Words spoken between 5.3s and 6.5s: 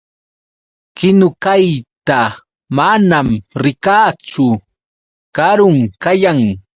Karun kayan.